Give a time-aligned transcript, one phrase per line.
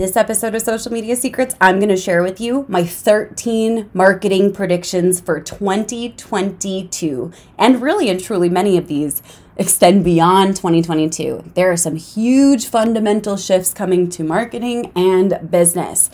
[0.00, 4.50] This episode of Social Media Secrets, I'm going to share with you my 13 marketing
[4.50, 7.30] predictions for 2022.
[7.58, 9.22] And really and truly, many of these
[9.58, 11.50] extend beyond 2022.
[11.54, 16.08] There are some huge fundamental shifts coming to marketing and business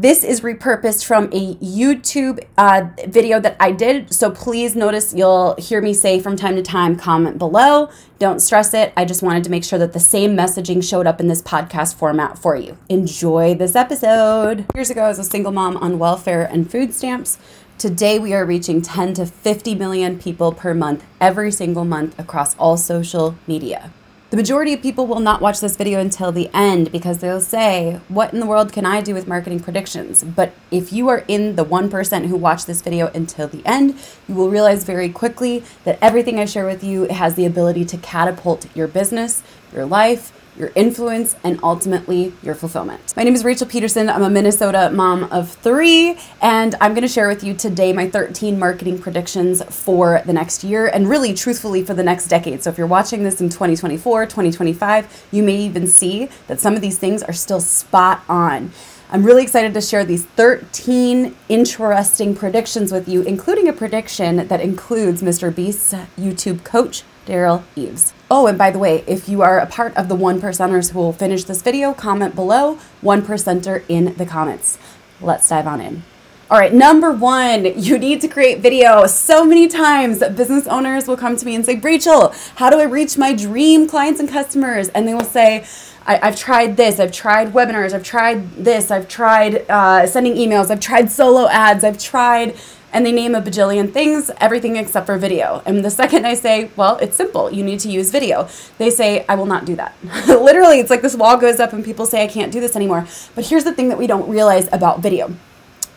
[0.00, 4.14] this is repurposed from a YouTube uh, video that I did.
[4.14, 7.90] So please notice you'll hear me say from time to time, comment below.
[8.20, 8.92] Don't stress it.
[8.96, 11.96] I just wanted to make sure that the same messaging showed up in this podcast
[11.96, 12.78] format for you.
[12.88, 14.66] Enjoy this episode.
[14.74, 17.38] Years ago, as a single mom on welfare and food stamps,
[17.78, 22.56] Today, we are reaching 10 to 50 million people per month, every single month across
[22.56, 23.92] all social media.
[24.30, 27.98] The majority of people will not watch this video until the end because they'll say,
[28.08, 30.22] What in the world can I do with marketing predictions?
[30.22, 34.34] But if you are in the 1% who watch this video until the end, you
[34.34, 38.66] will realize very quickly that everything I share with you has the ability to catapult
[38.76, 43.14] your business, your life, your influence, and ultimately your fulfillment.
[43.16, 44.10] My name is Rachel Pedersen.
[44.10, 48.10] I'm a Minnesota mom of three, and I'm going to share with you today my
[48.10, 52.62] 13 marketing predictions for the next year and really, truthfully, for the next decade.
[52.62, 56.80] So if you're watching this in 2024, 2025, you may even see that some of
[56.80, 58.72] these things are still spot on.
[59.10, 64.60] I'm really excited to share these 13 interesting predictions with you, including a prediction that
[64.60, 65.54] includes Mr.
[65.54, 68.14] Beast's YouTube coach, Derral Eves.
[68.30, 70.98] Oh, and by the way, if you are a part of the one percenters who
[70.98, 74.78] will finish this video, comment below one percenter in the comments.
[75.20, 76.02] Let's dive on in.
[76.50, 79.06] All right, number one, you need to create video.
[79.06, 82.84] So many times, business owners will come to me and say, Rachel, how do I
[82.84, 84.88] reach my dream clients and customers?
[84.88, 85.66] And they will say,
[86.06, 90.70] I, have tried this, I've tried webinars, I've tried this, I've tried uh, sending emails,
[90.70, 92.56] I've tried solo ads, I've tried
[92.92, 95.62] and they name a bajillion things, everything except for video.
[95.66, 99.24] And the second I say, well, it's simple, you need to use video, they say,
[99.28, 99.94] I will not do that.
[100.28, 103.06] Literally, it's like this wall goes up and people say, I can't do this anymore.
[103.34, 105.34] But here's the thing that we don't realize about video.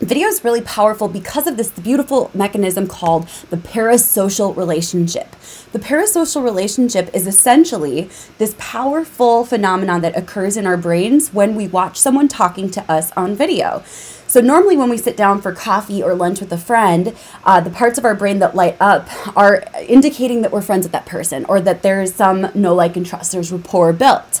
[0.02, 5.36] Video is really powerful because of this beautiful mechanism called the parasocial relationship.
[5.70, 11.68] The parasocial relationship is essentially this powerful phenomenon that occurs in our brains when we
[11.68, 13.84] watch someone talking to us on video.
[14.32, 17.68] So, normally, when we sit down for coffee or lunch with a friend, uh, the
[17.68, 19.06] parts of our brain that light up
[19.36, 23.04] are indicating that we're friends with that person or that there's some no like and
[23.04, 24.38] trust, there's rapport built.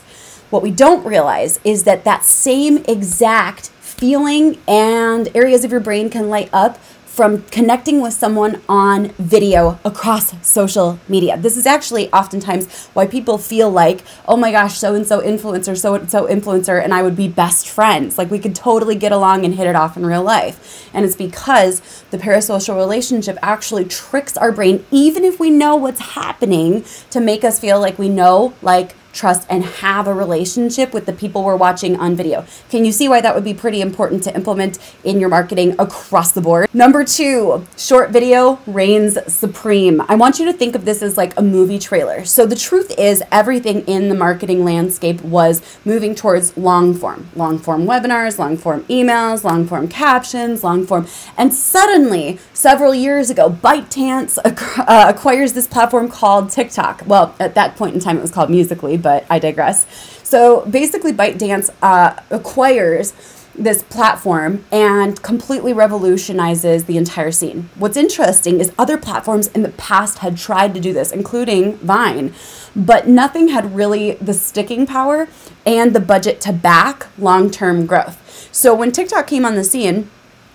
[0.48, 6.08] What we don't realize is that that same exact feeling and areas of your brain
[6.08, 6.78] can light up
[7.12, 11.36] from connecting with someone on video across social media.
[11.36, 15.76] This is actually oftentimes why people feel like, oh my gosh, so and so influencer,
[15.76, 18.16] so and so influencer, and I would be best friends.
[18.16, 20.88] Like we could totally get along and hit it off in real life.
[20.94, 26.00] And it's because the parasocial relationship actually tricks our brain, even if we know what's
[26.00, 31.06] happening, to make us feel like we know, like, trust, and have a relationship with
[31.06, 32.44] the people we're watching on video.
[32.70, 36.32] Can you see why that would be pretty important to implement in your marketing across
[36.32, 36.72] the board?
[36.74, 40.00] Number two, short video reigns supreme.
[40.08, 42.24] I want you to think of this as like a movie trailer.
[42.24, 47.58] So the truth is, everything in the marketing landscape was moving towards long form, long
[47.58, 51.06] form webinars, long form emails, long form captions, long form.
[51.36, 57.02] And suddenly, several years ago, ByteDance uh, acquires this platform called TikTok.
[57.06, 59.86] Well, at that point in time, it was called Musical.ly but I digress.
[60.22, 63.12] So basically, ByteDance uh, acquires
[63.54, 67.68] this platform and completely revolutionizes the entire scene.
[67.74, 72.34] What's interesting is other platforms in the past had tried to do this, including Vine,
[72.74, 75.28] but nothing had really the sticking power
[75.66, 78.48] and the budget to back long term growth.
[78.52, 80.10] So when TikTok came on the scene,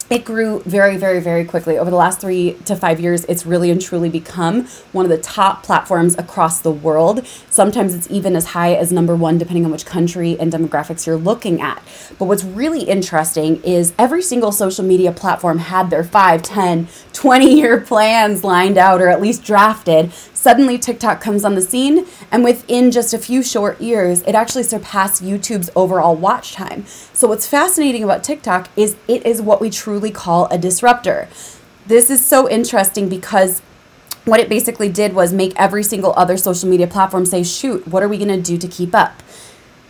[0.09, 1.77] it grew very, very, very quickly.
[1.77, 5.17] Over the last three to five years, it's really and truly become one of the
[5.17, 7.27] top platforms across the world.
[7.49, 11.17] Sometimes it's even as high as number one, depending on which country and demographics you're
[11.17, 11.83] looking at.
[12.17, 17.53] But what's really interesting is every single social media platform had their 5, 10, 20
[17.53, 22.43] year plans lined out or at least drafted Suddenly, TikTok comes on the scene, and
[22.43, 26.85] within just a few short years, it actually surpassed YouTube's overall watch time.
[27.11, 31.27] So, what's fascinating about TikTok is it is what we truly call a disruptor.
[31.87, 33.63] This is so interesting because
[34.25, 38.03] what it basically did was make every single other social media platform say, shoot, what
[38.03, 39.23] are we going to do to keep up?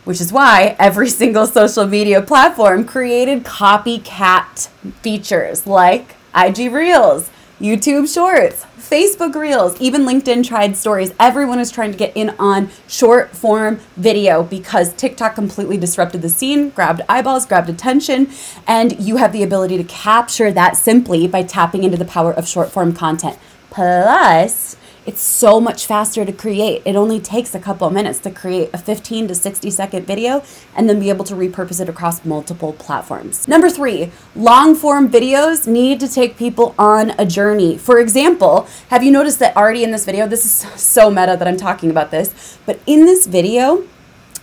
[0.06, 4.70] Which is why every single social media platform created copycat
[5.02, 7.30] features like IG Reels,
[7.60, 11.12] YouTube Shorts, Facebook Reels, even LinkedIn tried stories.
[11.20, 16.30] Everyone is trying to get in on short form video because TikTok completely disrupted the
[16.30, 18.30] scene, grabbed eyeballs, grabbed attention,
[18.68, 22.48] and you have the ability to capture that simply by tapping into the power of
[22.48, 23.40] short form content.
[23.72, 24.76] Plus,
[25.08, 26.82] it's so much faster to create.
[26.84, 30.44] It only takes a couple of minutes to create a 15 to 60 second video
[30.76, 33.48] and then be able to repurpose it across multiple platforms.
[33.48, 37.78] Number three, long form videos need to take people on a journey.
[37.78, 40.52] For example, have you noticed that already in this video, this is
[40.82, 43.88] so meta that I'm talking about this, but in this video,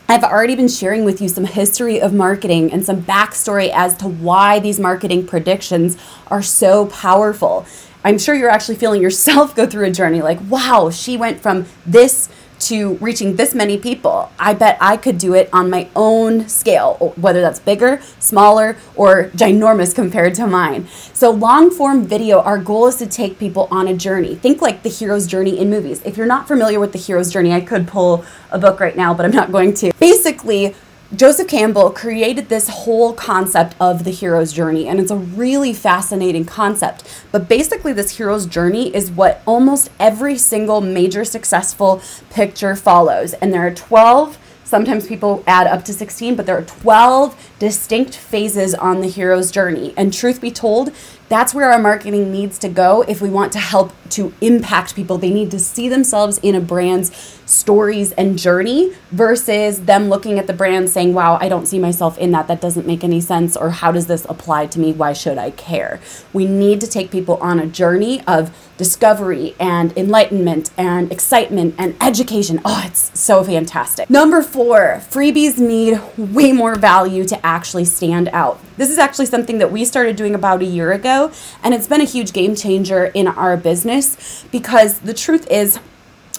[0.09, 4.09] I've already been sharing with you some history of marketing and some backstory as to
[4.09, 5.97] why these marketing predictions
[6.29, 7.67] are so powerful.
[8.05, 11.65] I'm sure you're actually feeling yourself go through a journey like, wow, she went from
[11.87, 12.29] this
[12.61, 14.31] to reaching this many people.
[14.39, 19.31] I bet I could do it on my own scale, whether that's bigger, smaller, or
[19.31, 20.87] ginormous compared to mine.
[21.12, 24.35] So, long form video, our goal is to take people on a journey.
[24.35, 26.01] Think like the hero's journey in movies.
[26.05, 29.15] If you're not familiar with the hero's journey, I could pull a book right now,
[29.15, 29.93] but I'm not going to.
[29.99, 30.75] Basically,
[31.15, 36.45] Joseph Campbell created this whole concept of the hero's journey, and it's a really fascinating
[36.45, 37.05] concept.
[37.31, 43.35] But basically, this hero's journey is what almost every single major successful picture follows.
[43.35, 48.17] And there are 12 Sometimes people add up to 16, but there are 12 distinct
[48.17, 49.93] phases on the hero's journey.
[49.97, 50.91] And truth be told,
[51.29, 55.19] that's where our marketing needs to go if we want to help to impact people.
[55.19, 57.11] They need to see themselves in a brand's
[57.47, 62.17] stories and journey versus them looking at the brand saying, wow, I don't see myself
[62.19, 62.49] in that.
[62.49, 63.56] That doesn't make any sense.
[63.56, 64.93] Or how does this apply to me?
[64.93, 66.00] Why should I care?
[66.32, 71.97] We need to take people on a journey of discovery and enlightenment and excitement and
[72.00, 72.61] education.
[72.65, 74.11] Oh, it's so fantastic.
[74.11, 78.61] Number four, freebies need way more value to actually stand out.
[78.76, 81.32] This is actually something that we started doing about a year ago,
[81.62, 85.79] and it's been a huge game changer in our business because the truth is,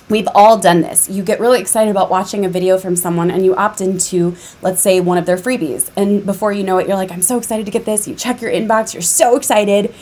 [0.08, 1.10] We've all done this.
[1.10, 4.80] You get really excited about watching a video from someone and you opt into, let's
[4.80, 5.90] say, one of their freebies.
[5.96, 8.08] And before you know it, you're like, I'm so excited to get this.
[8.08, 9.96] You check your inbox, you're so excited.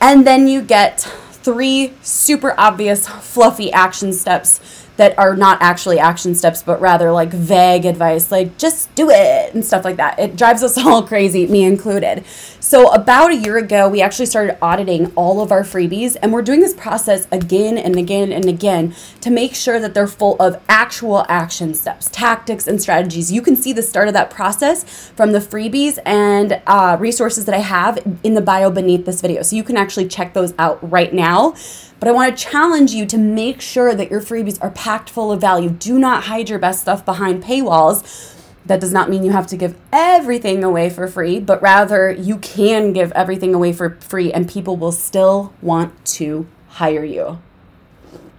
[0.00, 6.34] And then you get three super obvious, fluffy action steps that are not actually action
[6.34, 10.18] steps, but rather like vague advice, like just do it and stuff like that.
[10.18, 12.24] It drives us all crazy, me included.
[12.60, 16.42] So, about a year ago, we actually started auditing all of our freebies, and we're
[16.42, 20.62] doing this process again and again and again to make sure that they're full of
[20.68, 23.32] actual action steps, tactics, and strategies.
[23.32, 27.54] You can see the start of that process from the freebies and uh, resources that
[27.54, 29.42] I have in the bio beneath this video.
[29.42, 31.54] So, you can actually check those out right now.
[32.02, 35.30] But I want to challenge you to make sure that your freebies are packed full
[35.30, 35.70] of value.
[35.70, 38.34] Do not hide your best stuff behind paywalls.
[38.66, 42.38] That does not mean you have to give everything away for free, but rather you
[42.38, 47.38] can give everything away for free and people will still want to hire you.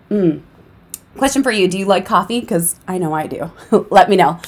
[0.09, 0.41] Mm.
[1.15, 2.41] Question for you Do you like coffee?
[2.41, 3.49] Because I know I do.
[3.89, 4.41] Let me know.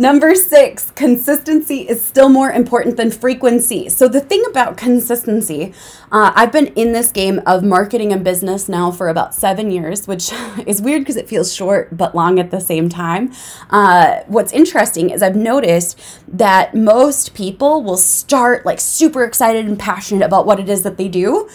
[0.00, 3.90] Number six, consistency is still more important than frequency.
[3.90, 5.74] So, the thing about consistency,
[6.10, 10.08] uh, I've been in this game of marketing and business now for about seven years,
[10.08, 10.32] which
[10.66, 13.30] is weird because it feels short but long at the same time.
[13.68, 19.78] Uh, what's interesting is I've noticed that most people will start like super excited and
[19.78, 21.46] passionate about what it is that they do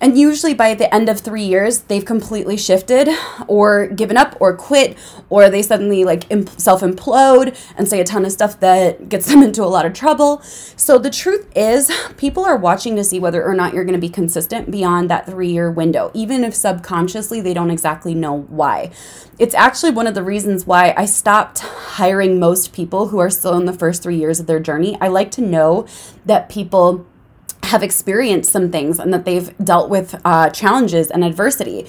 [0.00, 3.08] and usually by the end of three years, they've completely shifted
[3.46, 4.96] or given up or quit,
[5.28, 6.24] or they suddenly like
[6.56, 9.92] self implode and say a ton of stuff that gets them into a lot of
[9.92, 10.40] trouble.
[10.42, 14.00] So the truth is, people are watching to see whether or not you're going to
[14.00, 18.90] be consistent beyond that three year window, even if subconsciously they don't exactly know why.
[19.38, 23.56] It's actually one of the reasons why I stopped hiring most people who are still
[23.56, 24.96] in the first three years of their journey.
[25.00, 25.86] I like to know
[26.26, 27.06] that people
[27.64, 31.86] have experienced some things and that they've dealt with uh, challenges and adversity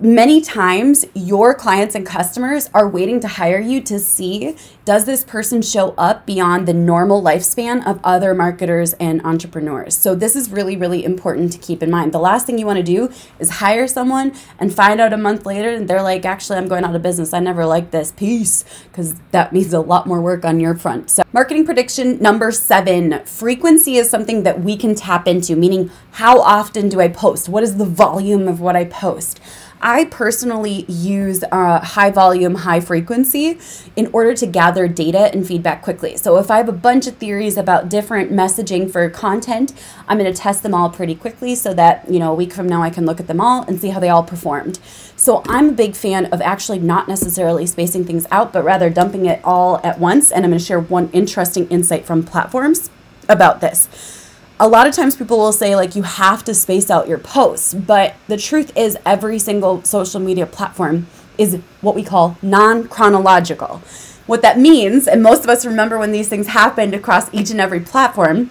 [0.00, 5.22] many times your clients and customers are waiting to hire you to see does this
[5.22, 9.96] person show up beyond the normal lifespan of other marketers and entrepreneurs?
[9.96, 12.12] So this is really really important to keep in mind.
[12.12, 15.44] The last thing you want to do is hire someone and find out a month
[15.44, 17.32] later and they're like actually i'm going out of business.
[17.32, 21.10] I never liked this peace because that means a lot more work on your front.
[21.10, 26.40] So marketing prediction number seven frequency is something that we can tap into meaning how
[26.40, 27.48] often do i post?
[27.48, 29.40] What is the volume of what i post
[29.82, 33.58] I personally use uh, high volume, high frequency
[33.96, 36.16] in order to gather data and feedback quickly.
[36.16, 39.72] So if I have a bunch of theories about different messaging for content,
[40.06, 42.68] I'm going to test them all pretty quickly so that, you know, a week from
[42.68, 44.78] now I can look at them all and see how they all performed.
[45.16, 49.26] So I'm a big fan of actually not necessarily spacing things out, but rather dumping
[49.26, 50.30] it all at once.
[50.30, 52.88] And I'm going to share one interesting insight from platforms
[53.28, 54.21] about this
[54.62, 57.74] a lot of times people will say like you have to space out your posts
[57.74, 63.82] but the truth is every single social media platform is what we call non-chronological.
[64.26, 67.60] What that means and most of us remember when these things happened across each and
[67.60, 68.50] every platform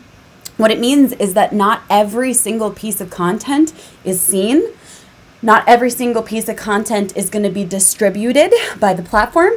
[0.58, 4.74] what it means is that not every single piece of content is seen.
[5.42, 9.54] Not every single piece of content is going to be distributed by the platform,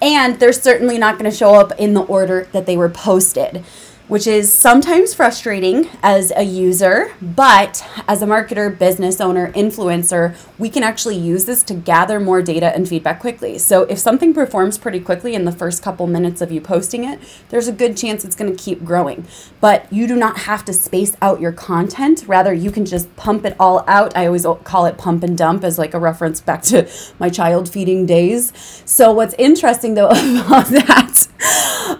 [0.00, 3.64] and they're certainly not going to show up in the order that they were posted
[4.08, 10.68] which is sometimes frustrating as a user, but as a marketer, business owner, influencer, we
[10.68, 13.56] can actually use this to gather more data and feedback quickly.
[13.58, 17.18] So if something performs pretty quickly in the first couple minutes of you posting it,
[17.48, 19.26] there's a good chance it's going to keep growing.
[19.60, 22.24] But you do not have to space out your content.
[22.26, 24.14] Rather, you can just pump it all out.
[24.16, 27.70] I always call it pump and dump as like a reference back to my child
[27.70, 28.52] feeding days.
[28.84, 31.26] So what's interesting though about that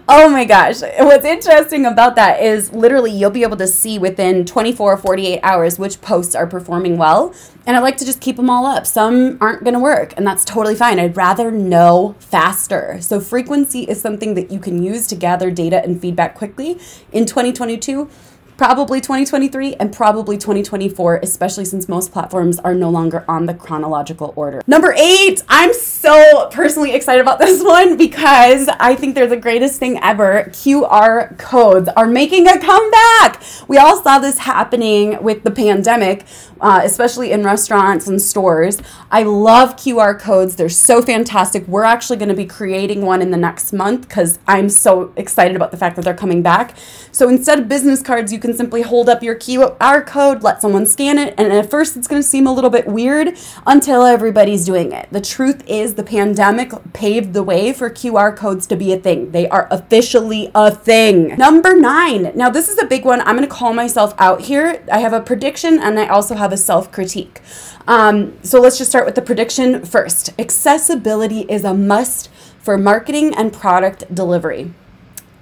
[0.09, 0.81] oh my gosh.
[0.81, 5.41] What's interesting about that is literally you'll be able to see within 24 or 48
[5.43, 7.35] hours which posts are performing well.
[7.67, 8.87] And I like to just keep them all up.
[8.87, 10.99] Some aren't going to work, and that's totally fine.
[10.99, 12.99] I'd rather know faster.
[13.01, 16.79] So, frequency is something that you can use to gather data and feedback quickly.
[17.11, 18.11] In 2022,
[18.57, 24.33] probably 2023 and probably 2024, especially since most platforms are no longer on the chronological
[24.37, 24.63] order.
[24.67, 29.81] Number eight, I'm so personally excited about this one because I think they're the greatest
[29.81, 30.45] thing ever.
[30.51, 33.43] QR codes are making a comeback.
[33.67, 36.25] We all saw this happening with the pandemic,
[36.61, 38.81] uh, especially in restaurants and stores.
[39.11, 41.67] I love QR codes, they're so fantastic.
[41.67, 45.57] We're actually going to be creating one in the next month because I'm so excited
[45.57, 46.77] about the fact that they're coming back.
[47.11, 50.85] So instead of business cards, you can simply hold up your QR code, let someone
[50.85, 54.67] scan it, and at first it's going to seem a little bit weird until everybody's
[54.67, 55.09] doing it.
[55.11, 59.31] The truth is, the pandemic paved the way for QR codes to be a thing.
[59.31, 61.29] They are officially a thing.
[61.37, 62.33] Number nine.
[62.35, 63.23] Now, this is a big one.
[63.23, 64.85] I'm going to call myself out here.
[64.93, 67.41] I have a prediction and I also have a self critique.
[67.89, 70.39] Um, so let's just start with the prediction first.
[70.39, 74.75] Accessibility is a must for marketing and product delivery.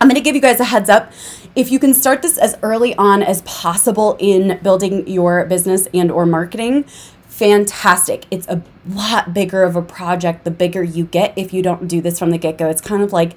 [0.02, 1.12] I'm going to give you guys a heads up.
[1.54, 6.10] If you can start this as early on as possible in building your business and
[6.10, 6.84] or marketing,
[7.26, 8.24] fantastic.
[8.30, 12.00] It's a lot bigger of a project the bigger you get if you don't do
[12.00, 12.70] this from the get-go.
[12.70, 13.34] It's kind of like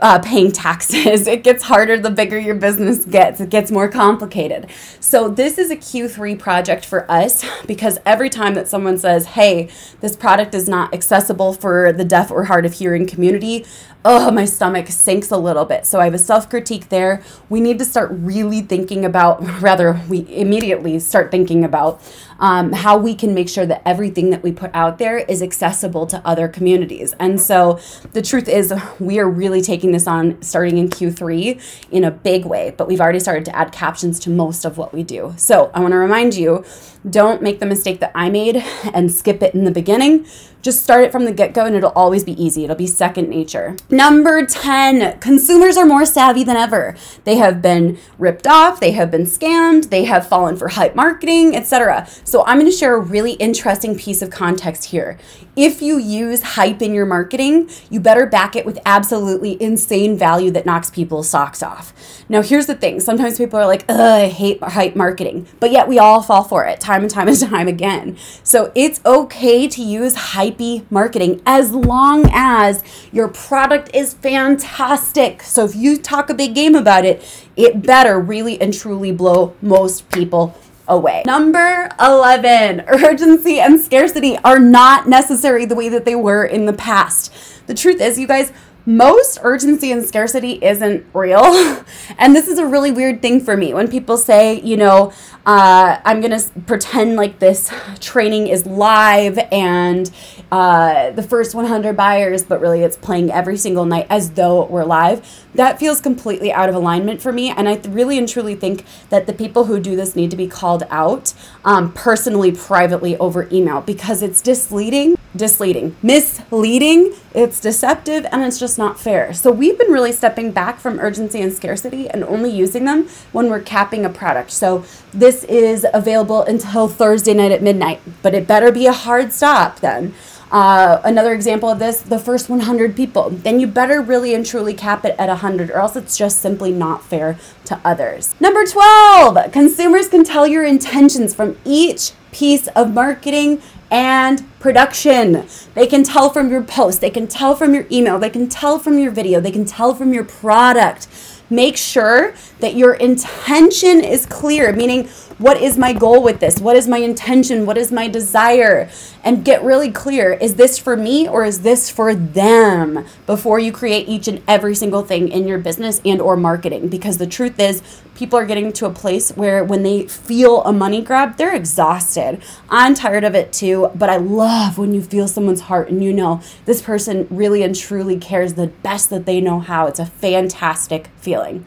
[0.00, 1.28] uh, paying taxes.
[1.38, 3.40] It gets harder the bigger your business gets.
[3.40, 4.66] It gets more complicated.
[4.98, 9.68] So, this is a Q3 project for us because every time that someone says, hey,
[10.00, 13.66] this product is not accessible for the deaf or hard of hearing community,
[14.04, 15.86] oh, my stomach sinks a little bit.
[15.86, 17.22] So, I have a self critique there.
[17.48, 22.00] We need to start really thinking about, rather, we immediately start thinking about
[22.38, 26.06] um, how we can make sure that everything that we put out there is accessible
[26.06, 27.14] to other communities.
[27.18, 27.80] And so
[28.12, 32.44] the truth is, we are really taking this on starting in Q3 in a big
[32.44, 35.34] way, but we've already started to add captions to most of what we do.
[35.36, 36.64] So I want to remind you
[37.08, 38.56] don't make the mistake that I made
[38.92, 40.26] and skip it in the beginning.
[40.60, 42.64] Just start it from the get go and it'll always be easy.
[42.64, 43.76] It'll be second nature.
[43.90, 46.96] Number 10, consumers are more savvy than ever.
[47.24, 51.54] They have been ripped off, they have been scammed, they have fallen for hype marketing,
[51.54, 52.08] etc.
[52.24, 55.18] So I'm going to share a really interesting piece of context here.
[55.54, 60.52] If you use hype in your marketing, you better back it with absolutely insane value
[60.52, 61.92] that knocks people's socks off.
[62.28, 65.88] Now, here's the thing sometimes people are like, ugh, I hate hype marketing, but yet
[65.88, 68.16] we all fall for it time and time and time again.
[68.44, 70.14] So it's okay to use
[70.48, 75.42] hypey marketing as long as your product is fantastic.
[75.42, 77.24] So if you talk a big game about it,
[77.56, 81.22] it better really and truly blow most people away.
[81.26, 86.72] Number 11, urgency and scarcity are not necessary the way that they were in the
[86.72, 87.32] past.
[87.66, 88.52] The truth is, you guys,
[88.88, 91.44] most urgency and scarcity isn't real.
[92.18, 95.12] and this is a really weird thing for me when people say, you know,
[95.44, 100.10] uh, I'm going to pretend like this training is live and
[100.50, 104.70] uh, the first 100 buyers, but really it's playing every single night as though it
[104.70, 105.44] were live.
[105.54, 107.50] That feels completely out of alignment for me.
[107.50, 110.48] And I really and truly think that the people who do this need to be
[110.48, 118.42] called out um, personally, privately over email because it's misleading, misleading, misleading, it's deceptive, and
[118.42, 119.34] it's just not fair.
[119.34, 123.50] So we've been really stepping back from urgency and scarcity and only using them when
[123.50, 124.50] we're capping a product.
[124.50, 129.32] So this is available until Thursday night at midnight, but it better be a hard
[129.32, 130.14] stop then.
[130.50, 133.30] Uh, another example of this, the first 100 people.
[133.30, 136.72] Then you better really and truly cap it at 100, or else it's just simply
[136.72, 138.34] not fair to others.
[138.40, 145.46] Number 12, consumers can tell your intentions from each piece of marketing and production.
[145.74, 148.78] They can tell from your post, they can tell from your email, they can tell
[148.78, 151.08] from your video, they can tell from your product.
[151.50, 156.58] Make sure that your intention is clear, meaning What is my goal with this?
[156.58, 157.64] What is my intention?
[157.64, 158.90] What is my desire?
[159.22, 163.70] And get really clear is this for me or is this for them before you
[163.70, 167.60] create each and every single thing in your business and or marketing because the truth
[167.60, 167.82] is
[168.16, 172.42] people are getting to a place where when they feel a money grab they're exhausted
[172.68, 176.12] i'm tired of it too but i love when you feel someone's heart and you
[176.12, 180.06] know this person really and truly cares the best that they know how it's a
[180.06, 181.64] fantastic feeling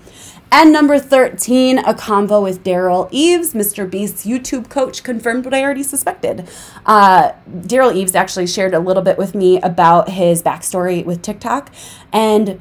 [0.51, 3.89] and number 13, a convo with Derral Eves, Mr.
[3.89, 6.47] Beast's YouTube coach, confirmed what I already suspected.
[6.85, 11.71] Uh, Derral Eves actually shared a little bit with me about his backstory with TikTok.
[12.11, 12.59] And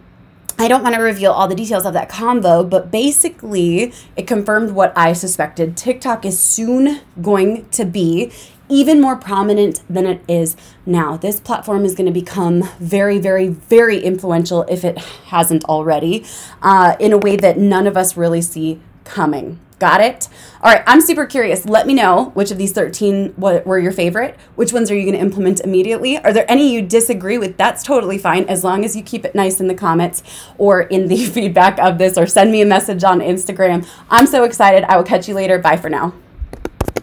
[0.60, 4.72] I don't want to reveal all the details of that convo, but basically, it confirmed
[4.72, 5.74] what I suspected.
[5.74, 8.30] TikTok is soon going to be
[8.68, 11.16] even more prominent than it is now.
[11.16, 16.26] This platform is going to become very, very, very influential if it hasn't already,
[16.60, 19.58] uh, in a way that none of us really see coming.
[19.80, 20.28] Got it?
[20.62, 21.64] All right, I'm super curious.
[21.64, 24.38] Let me know which of these 13 were your favorite.
[24.54, 26.18] Which ones are you going to implement immediately?
[26.18, 27.56] Are there any you disagree with?
[27.56, 30.22] That's totally fine as long as you keep it nice in the comments
[30.58, 33.88] or in the feedback of this or send me a message on Instagram.
[34.10, 34.84] I'm so excited.
[34.84, 35.58] I will catch you later.
[35.58, 36.12] Bye for now.